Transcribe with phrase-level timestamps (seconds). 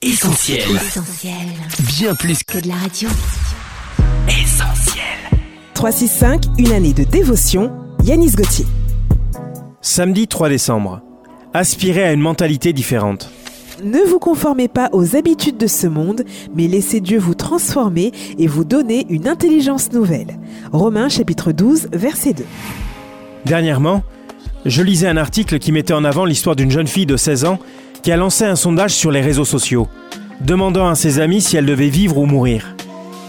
[0.00, 0.60] Essentiel.
[0.76, 1.34] Essentiel.
[1.98, 3.08] Bien plus Que de la radio.
[4.28, 5.02] qu'essentiel.
[5.74, 7.72] 365, une année de dévotion,
[8.04, 8.64] Yanis Gauthier.
[9.80, 11.00] Samedi 3 décembre.
[11.52, 13.28] Aspirez à une mentalité différente.
[13.82, 16.22] Ne vous conformez pas aux habitudes de ce monde,
[16.54, 20.38] mais laissez Dieu vous transformer et vous donner une intelligence nouvelle.
[20.70, 22.44] Romains chapitre 12, verset 2.
[23.46, 24.04] Dernièrement,
[24.64, 27.58] je lisais un article qui mettait en avant l'histoire d'une jeune fille de 16 ans
[28.02, 29.88] qui a lancé un sondage sur les réseaux sociaux,
[30.40, 32.74] demandant à ses amis si elle devait vivre ou mourir.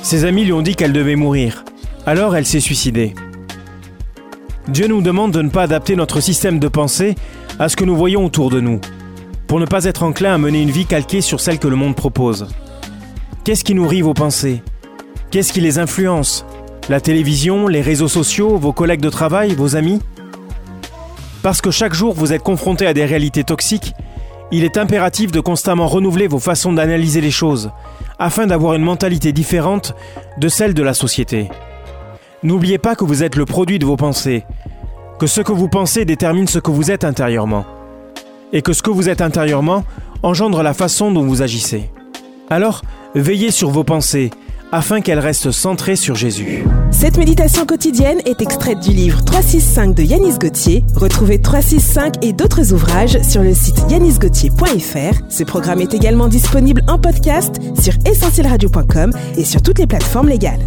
[0.02, 1.66] Ses amis lui ont dit qu'elle devait mourir.
[2.06, 3.14] Alors elle s'est suicidée.
[4.68, 7.16] Dieu nous demande de ne pas adapter notre système de pensée
[7.58, 8.80] à ce que nous voyons autour de nous,
[9.48, 11.96] pour ne pas être enclin à mener une vie calquée sur celle que le monde
[11.96, 12.48] propose.
[13.44, 14.62] Qu'est-ce qui nourrit vos pensées?
[15.32, 16.46] Qu'est-ce qui les influence?
[16.88, 20.00] La télévision, les réseaux sociaux, vos collègues de travail, vos amis?
[21.42, 23.94] Parce que chaque jour vous êtes confronté à des réalités toxiques,
[24.52, 27.72] il est impératif de constamment renouveler vos façons d'analyser les choses,
[28.18, 29.94] afin d'avoir une mentalité différente
[30.38, 31.50] de celle de la société.
[32.44, 34.46] N'oubliez pas que vous êtes le produit de vos pensées,
[35.20, 37.66] que ce que vous pensez détermine ce que vous êtes intérieurement,
[38.54, 39.84] et que ce que vous êtes intérieurement
[40.24, 41.90] engendre la façon dont vous agissez.
[42.50, 42.82] Alors,
[43.16, 44.32] veillez sur vos pensées,
[44.72, 46.64] afin qu'elles restent centrées sur Jésus.
[46.92, 50.84] Cette méditation quotidienne est extraite du livre 365 de Yanis Gauthier.
[50.96, 55.22] Retrouvez 365 et d'autres ouvrages sur le site yanisgauthier.fr.
[55.30, 60.66] Ce programme est également disponible en podcast sur essentielradio.com et sur toutes les plateformes légales.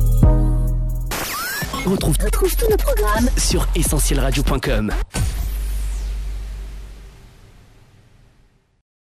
[1.86, 4.92] On retrouve, tous nos programmes sur essentielradio.com.